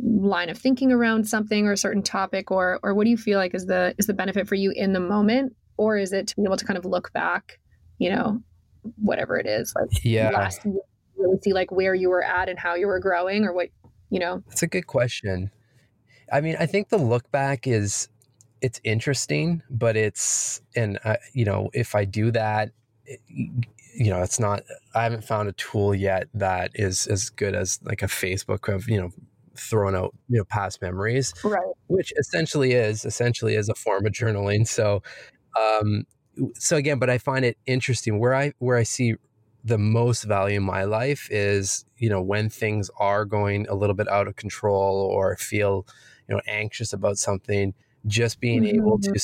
[0.02, 3.38] line of thinking around something or a certain topic or or what do you feel
[3.38, 5.54] like is the is the benefit for you in the moment?
[5.76, 7.58] Or is it to be able to kind of look back
[7.98, 8.42] you know
[8.96, 10.74] whatever it is like yeah last year
[11.16, 13.68] really see like where you were at and how you were growing or what
[14.10, 15.50] you know That's a good question.
[16.32, 18.08] I mean, I think the look back is
[18.60, 22.70] it's interesting, but it's and uh, you know, if I do that,
[23.06, 23.20] it-
[23.92, 24.62] you know, it's not.
[24.94, 28.88] I haven't found a tool yet that is as good as like a Facebook of
[28.88, 29.10] you know
[29.56, 34.12] throwing out you know past memories, right which essentially is essentially is a form of
[34.12, 34.66] journaling.
[34.66, 35.02] So,
[35.60, 36.04] um,
[36.54, 38.18] so again, but I find it interesting.
[38.18, 39.14] Where I where I see
[39.64, 43.94] the most value in my life is you know when things are going a little
[43.94, 45.86] bit out of control or feel
[46.28, 47.74] you know anxious about something
[48.06, 49.20] just being able to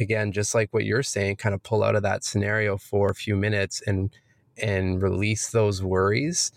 [0.00, 3.14] again just like what you're saying kind of pull out of that scenario for a
[3.14, 4.16] few minutes and
[4.56, 6.52] and release those worries.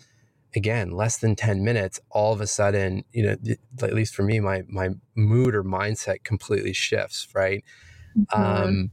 [0.56, 3.36] Again less than 10 minutes all of a sudden you know
[3.82, 7.64] at least for me my my mood or mindset completely shifts right?
[8.14, 8.34] Mhm.
[8.34, 8.90] um,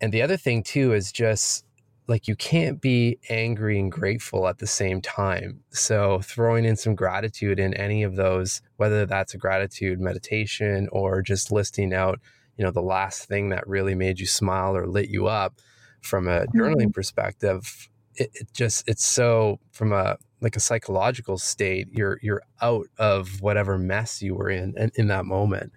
[0.00, 1.64] and the other thing too is just
[2.10, 5.60] like you can't be angry and grateful at the same time.
[5.70, 11.22] So throwing in some gratitude in any of those, whether that's a gratitude meditation or
[11.22, 12.18] just listing out,
[12.56, 15.60] you know, the last thing that really made you smile or lit you up
[16.00, 16.90] from a journaling mm-hmm.
[16.90, 22.88] perspective, it, it just it's so from a like a psychological state, you're you're out
[22.98, 25.72] of whatever mess you were in in, in that moment.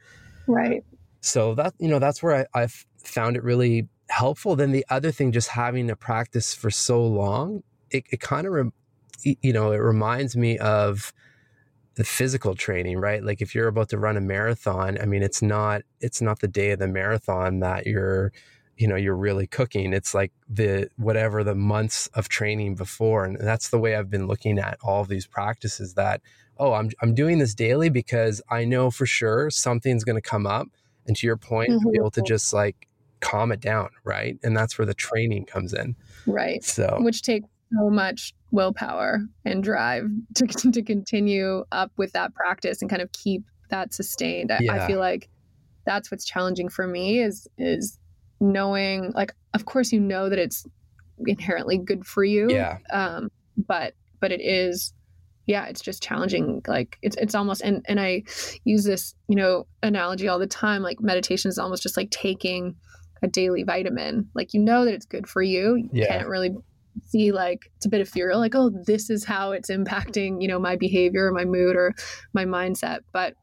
[0.48, 0.84] Right.
[1.22, 5.12] So that you know that's where I, i've found it really helpful then the other
[5.12, 8.72] thing just having to practice for so long it, it kind of
[9.26, 11.14] y- you know it reminds me of
[11.96, 13.24] the physical training right?
[13.24, 16.48] Like if you're about to run a marathon i mean it's not it's not the
[16.48, 18.32] day of the marathon that you're
[18.78, 19.94] you know you're really cooking.
[19.94, 24.28] It's like the whatever the months of training before and that's the way i've been
[24.28, 26.22] looking at all of these practices that
[26.58, 30.48] oh i'm, I'm doing this daily because i know for sure something's going to come
[30.48, 30.68] up.
[31.06, 31.96] And to your point to be mm-hmm.
[31.98, 32.88] able to just like
[33.24, 35.96] calm it down right and that's where the training comes in
[36.28, 40.06] right so which takes so much willpower and drive
[40.36, 44.52] to, to continue up with that practice and kind of keep that sustained.
[44.52, 44.84] I, Yeah.
[44.84, 45.30] I feel like
[45.86, 48.00] that's what's challenging for me is is
[48.40, 50.66] knowing like of course you know that it's
[51.26, 52.50] inherently good for you.
[52.50, 54.94] yeah Um but but it is
[55.46, 56.62] yeah, it's just challenging.
[56.68, 58.24] Like it's it's almost and and I
[58.64, 60.82] use this, you know, analogy all the time.
[60.82, 62.76] Like meditation is almost just like taking
[63.24, 64.30] a daily vitamin.
[64.36, 65.76] Like you know that it's good for you.
[65.78, 66.18] You Yeah.
[66.18, 66.52] can't really
[67.08, 70.48] see like it's a bit of fear like, oh, this is how it's impacting, you
[70.48, 71.94] know, my behavior, my mood, or
[72.34, 73.00] my mindset.
[73.12, 73.34] But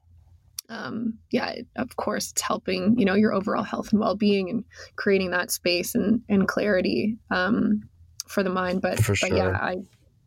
[0.68, 4.48] um yeah, it, of course it's helping, you know, your overall health and well being
[4.50, 4.64] and
[4.96, 7.88] creating that space and, and clarity um
[8.28, 8.82] for the mind.
[8.82, 9.48] But For but yeah.
[9.50, 9.78] I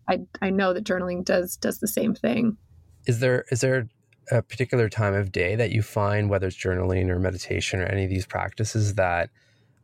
[0.10, 2.58] I I know that journaling does does the same thing.
[3.06, 3.88] is there is there
[4.32, 8.04] a particular time of day that you find whether it's journaling or meditation or any
[8.06, 9.30] of these practices that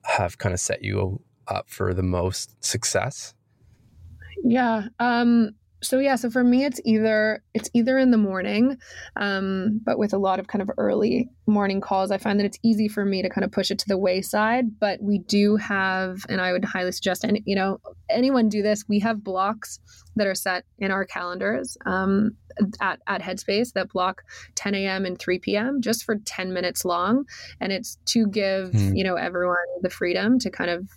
[0.10, 3.34] have kind of set you up for the most success
[4.43, 4.88] Yeah.
[4.99, 8.78] Um so yeah, so for me it's either it's either in the morning,
[9.16, 12.60] um, but with a lot of kind of early morning calls, I find that it's
[12.64, 14.80] easy for me to kind of push it to the wayside.
[14.80, 18.84] But we do have, and I would highly suggest any you know, anyone do this.
[18.88, 19.80] We have blocks
[20.16, 22.32] that are set in our calendars um,
[22.82, 24.24] at, at Headspace that block
[24.56, 25.06] 10 a.m.
[25.06, 25.82] and 3 p.m.
[25.82, 27.26] just for 10 minutes long.
[27.62, 28.96] And it's to give, Hmm.
[28.96, 30.90] you know, everyone the freedom to kind of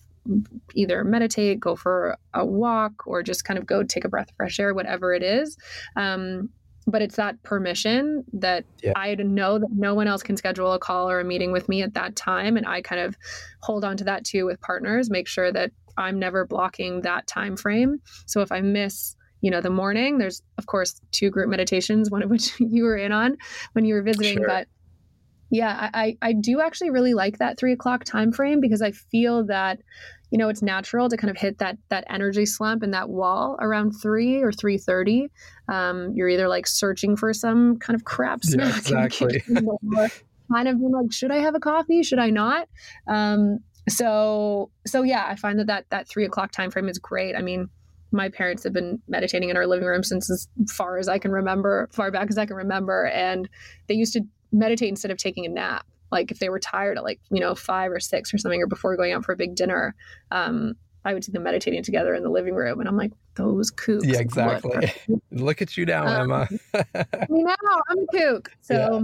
[0.74, 4.36] either meditate, go for a walk, or just kind of go take a breath of
[4.36, 5.56] fresh air, whatever it is.
[5.96, 6.50] Um,
[6.86, 8.92] but it's that permission that yeah.
[8.96, 11.82] I know that no one else can schedule a call or a meeting with me
[11.82, 12.56] at that time.
[12.56, 13.16] And I kind of
[13.60, 17.56] hold on to that too with partners, make sure that I'm never blocking that time
[17.56, 18.00] frame.
[18.26, 22.22] So if I miss you know the morning there's of course two group meditations one
[22.22, 23.36] of which you were in on
[23.72, 24.46] when you were visiting sure.
[24.46, 24.68] but
[25.52, 29.44] yeah I, I do actually really like that three o'clock time frame because i feel
[29.46, 29.78] that
[30.32, 33.56] you know it's natural to kind of hit that that energy slump and that wall
[33.60, 35.28] around 3 or 3.30
[35.68, 39.42] um, you're either like searching for some kind of crap snack yeah, exactly.
[40.52, 42.02] kind of like should i have a coffee?
[42.02, 42.68] Should i not?
[43.06, 47.36] Um, so so yeah i find that that that three o'clock time frame is great.
[47.36, 47.68] I mean
[48.14, 51.32] my parents have been meditating in our living room since as far as i can
[51.32, 53.48] remember far back as i can remember and
[53.88, 54.20] they used to
[54.52, 57.54] meditate instead of taking a nap like if they were tired at like you know
[57.54, 59.94] five or six or something or before going out for a big dinner
[60.30, 60.74] um,
[61.04, 64.02] i would see them meditating together in the living room and i'm like those kooks
[64.04, 64.92] yeah exactly
[65.32, 66.48] look at you now um, emma
[67.28, 67.54] you know
[67.88, 69.00] i'm a kook so yeah.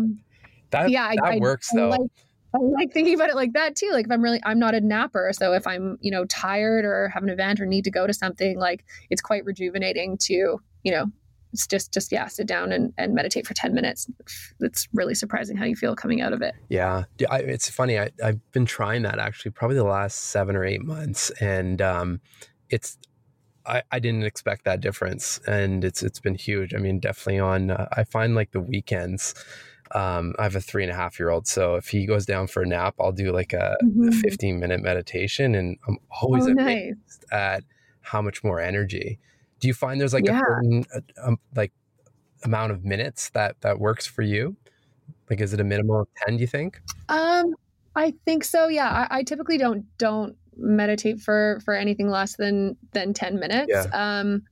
[0.71, 2.11] that, yeah that I, works I, though I like,
[2.55, 3.91] I like thinking about it like that too.
[3.93, 5.33] Like if I'm really, I'm not a napper.
[5.35, 8.15] So if I'm, you know, tired or have an event or need to go to
[8.15, 11.13] something, like it's quite rejuvenating to, you know,
[11.53, 14.07] it's just just yeah sit down and, and meditate for 10 minutes
[14.61, 18.11] it's really surprising how you feel coming out of it yeah I, it's funny I,
[18.23, 22.21] i've been trying that actually probably the last seven or eight months and um,
[22.71, 22.99] it's
[23.67, 27.71] I, I didn't expect that difference and it's it's been huge i mean definitely on
[27.71, 29.35] uh, i find like the weekends
[29.95, 31.47] um, I have a three and a half year old.
[31.47, 34.09] So if he goes down for a nap, I'll do like a, mm-hmm.
[34.09, 35.55] a 15 minute meditation.
[35.55, 37.57] And I'm always oh, amazed nice.
[37.57, 37.65] at
[38.03, 39.19] how much more energy
[39.61, 40.39] do you find there's like yeah.
[40.39, 41.73] a certain uh, um, like
[42.45, 44.57] amount of minutes that that works for you?
[45.31, 46.37] Like, is it a minimum of ten?
[46.37, 46.81] Do you think?
[47.09, 47.55] Um,
[47.95, 48.69] I think so.
[48.69, 53.71] Yeah, I, I typically don't don't meditate for for anything less than than ten minutes.
[53.71, 53.87] Yeah.
[53.93, 54.43] Um,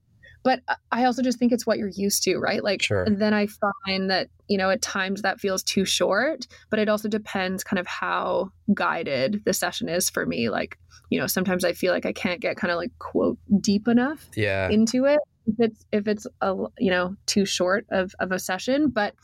[0.46, 0.60] but
[0.92, 2.62] I also just think it's what you're used to, right?
[2.62, 3.02] Like, sure.
[3.02, 3.48] and then I
[3.84, 7.80] find that you know at times that feels too short, but it also depends kind
[7.80, 10.48] of how guided the session is for me.
[10.48, 10.78] Like,
[11.10, 14.26] you know sometimes i feel like i can't get kind of like quote deep enough
[14.34, 14.68] yeah.
[14.68, 18.88] into it if it's if it's a you know too short of of a session
[18.88, 19.14] but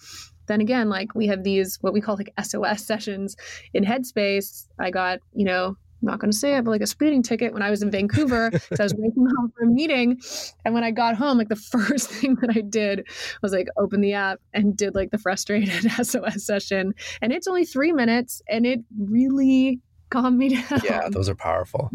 [0.46, 3.36] then again like we have these what we call like sos sessions
[3.74, 6.86] in headspace i got you know I'm not going to say it, but like a
[6.86, 8.50] speeding ticket when I was in Vancouver.
[8.74, 10.20] so I was waiting home for a meeting.
[10.64, 11.57] And when I got home, like the
[11.88, 13.07] first thing that I did
[13.40, 16.94] was like open the app and did like the frustrated SOS session.
[17.20, 19.80] And it's only three minutes and it really
[20.11, 20.80] calmed me down.
[20.84, 21.90] Yeah, those are powerful.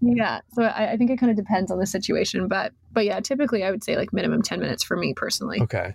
[0.00, 3.20] Yeah, so I, I think it kind of depends on the situation, but but yeah,
[3.20, 5.60] typically I would say like minimum ten minutes for me personally.
[5.62, 5.94] Okay,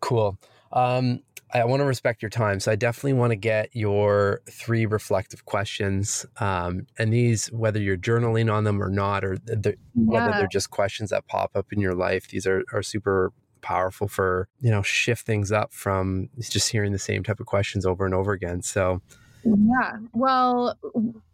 [0.00, 0.38] cool.
[0.72, 1.20] Um,
[1.54, 5.44] I want to respect your time, so I definitely want to get your three reflective
[5.44, 6.24] questions.
[6.38, 9.72] Um, and these, whether you're journaling on them or not, or yeah.
[9.94, 14.08] whether they're just questions that pop up in your life, these are are super powerful
[14.08, 18.04] for you know shift things up from just hearing the same type of questions over
[18.04, 18.62] and over again.
[18.62, 19.00] So
[19.44, 19.98] yeah.
[20.12, 20.78] Well,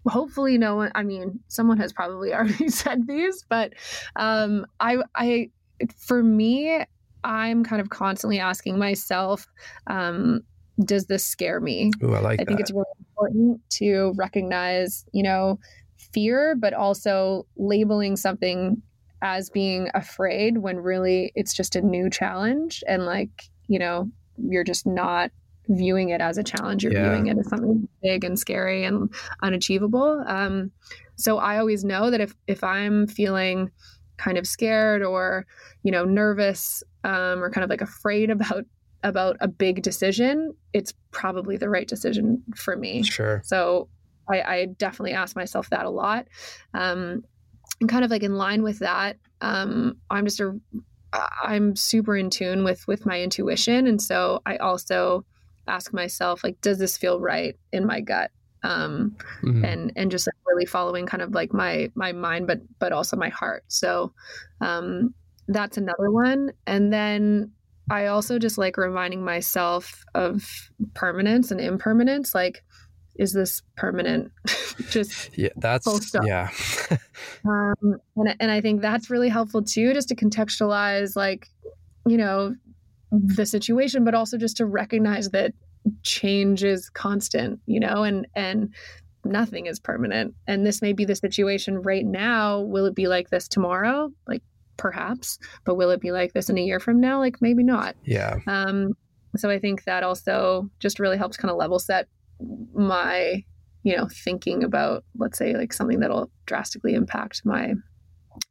[0.07, 3.73] hopefully no one I mean, someone has probably already said these, but
[4.17, 5.51] um I I
[5.97, 6.85] for me,
[7.25, 9.47] I'm kind of constantly asking myself,
[9.87, 10.43] um,
[10.85, 11.91] does this scare me?
[12.03, 12.61] Ooh, I like I think that.
[12.61, 15.59] it's really important to recognize, you know,
[16.13, 18.81] fear, but also labeling something
[19.21, 24.65] as being afraid when really it's just a new challenge and like, you know, you're
[24.65, 25.33] just not
[25.69, 26.83] viewing it as a challenge.
[26.83, 27.11] You're yeah.
[27.11, 29.13] viewing it as something big and scary and
[29.43, 30.25] unachievable.
[30.27, 30.71] Um,
[31.17, 33.71] so I always know that if if I'm feeling
[34.19, 35.47] kind of scared or
[35.83, 38.65] you know nervous um, or kind of like afraid about
[39.05, 43.03] about a big decision, it's probably the right decision for me.
[43.05, 43.41] Sure.
[43.45, 43.89] So
[44.29, 46.27] I, I definitely ask myself that a lot.
[46.75, 47.25] Um,
[47.81, 50.59] and kind of like in line with that, um, I'm just a
[51.43, 55.25] I'm super in tune with with my intuition, and so I also
[55.69, 58.31] ask myself like does this feel right in my gut
[58.63, 59.65] um mm-hmm.
[59.65, 63.17] and and just like really following kind of like my my mind but but also
[63.17, 63.65] my heart.
[63.69, 64.13] So
[64.61, 65.15] um
[65.47, 66.53] that's another one.
[66.67, 67.53] And then
[67.91, 72.35] i also just like reminding myself of permanence and impermanence.
[72.35, 72.65] Like
[73.17, 74.31] is this permanent?
[74.91, 76.51] Just yeah that's yeah.
[77.45, 81.49] Um and, and i think that's really helpful too just to contextualize like
[82.07, 82.55] you know
[83.11, 85.53] the situation but also just to recognize that
[86.03, 88.73] change is constant you know and and
[89.29, 90.35] nothing is permanent.
[90.47, 92.61] And this may be the situation right now.
[92.61, 94.11] Will it be like this tomorrow?
[94.27, 94.43] Like
[94.77, 95.39] perhaps.
[95.65, 97.19] But will it be like this in a year from now?
[97.19, 97.97] Like maybe not.
[98.05, 98.39] Yeah.
[98.47, 98.95] Um
[99.37, 102.09] so i think that also just really helps kind of level set
[102.75, 103.43] my
[103.83, 107.75] you know thinking about let's say like something that'll drastically impact my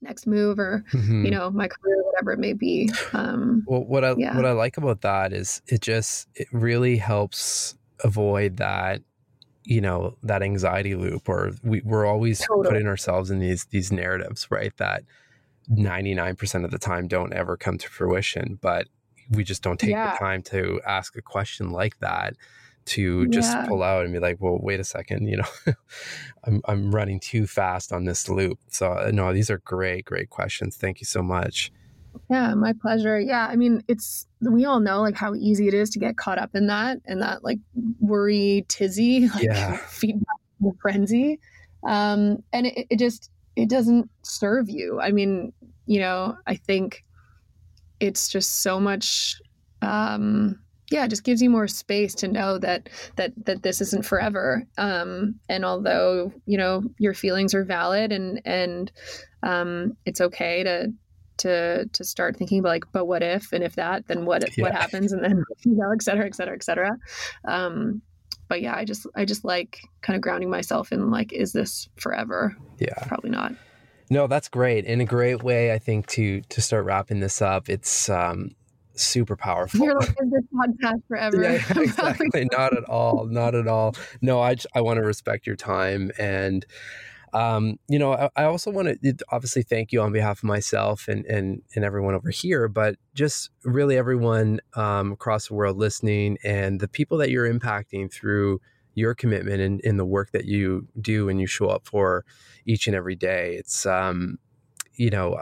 [0.02, 1.26] next move or mm-hmm.
[1.26, 2.90] you know my career whatever it may be.
[3.14, 4.36] Um well what i yeah.
[4.36, 9.02] what i like about that is it just it really helps avoid that
[9.68, 12.70] you know that anxiety loop or we, we're always totally.
[12.70, 15.04] putting ourselves in these these narratives right that
[15.70, 18.88] 99% of the time don't ever come to fruition but
[19.30, 20.12] we just don't take yeah.
[20.14, 22.36] the time to ask a question like that
[22.86, 23.66] to just yeah.
[23.68, 25.74] pull out and be like, well, wait a second, you know,
[26.46, 28.60] I'm, I'm running too fast on this loop.
[28.70, 30.78] So, uh, no, these are great, great questions.
[30.78, 31.70] Thank you so much.
[32.30, 33.20] Yeah, my pleasure.
[33.20, 36.38] Yeah, I mean, it's we all know like how easy it is to get caught
[36.38, 37.60] up in that and that like
[38.00, 39.78] worry tizzy, like yeah.
[39.78, 40.28] feedback
[40.82, 41.40] frenzy.
[41.88, 45.00] Um, and it, it just it doesn't serve you.
[45.00, 45.54] I mean,
[45.86, 47.04] you know, I think
[48.00, 49.42] it's just so much
[49.82, 50.60] um
[50.92, 54.66] yeah it just gives you more space to know that that that this isn't forever
[54.78, 58.92] um and although you know your feelings are valid and and
[59.44, 60.92] um it's okay to
[61.38, 64.64] to to start thinking about like but what if and if that then what yeah.
[64.64, 66.98] what happens and then you know et cetera et cetera et cetera
[67.48, 68.02] um
[68.48, 71.88] but yeah i just i just like kind of grounding myself in like is this
[71.98, 73.54] forever yeah probably not
[74.10, 77.70] no that's great in a great way i think to to start wrapping this up
[77.70, 78.52] it's um
[79.00, 79.86] super powerful.
[79.86, 81.42] You're like, is this podcast forever?
[81.42, 82.48] Yeah, exactly.
[82.52, 83.26] not at all.
[83.26, 83.96] Not at all.
[84.22, 86.12] No, I, I want to respect your time.
[86.18, 86.66] And,
[87.38, 91.08] um, you know, I, I also want to obviously thank you on behalf of myself
[91.08, 96.40] and, and, and everyone over here, but just really everyone um, across the world listening
[96.44, 98.60] and the people that you're impacting through
[98.96, 102.26] your commitment and in, in the work that you do and you show up for
[102.66, 103.54] each and every day.
[103.54, 104.40] It's, um,
[104.96, 105.38] you know,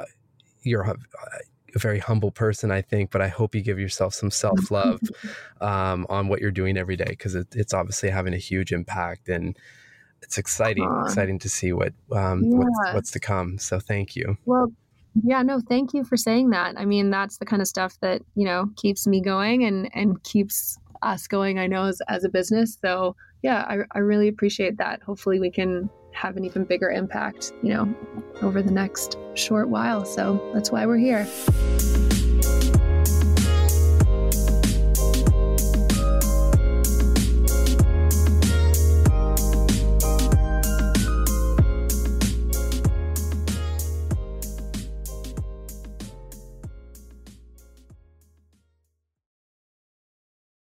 [0.63, 4.69] you're a very humble person, I think, but I hope you give yourself some self
[4.69, 4.99] love
[5.61, 9.29] um, on what you're doing every day because it, it's obviously having a huge impact
[9.29, 9.57] and
[10.25, 12.57] it's exciting, exciting to see what um, yeah.
[12.57, 13.57] what's, what's to come.
[13.57, 14.37] So thank you.
[14.45, 14.71] Well,
[15.23, 16.77] yeah, no, thank you for saying that.
[16.77, 20.21] I mean, that's the kind of stuff that you know keeps me going and and
[20.23, 21.59] keeps us going.
[21.59, 22.77] I know as as a business.
[22.81, 25.01] So yeah, I, I really appreciate that.
[25.03, 27.93] Hopefully, we can have an even bigger impact, you know,
[28.41, 30.05] over the next short while.
[30.05, 31.27] So that's why we're here.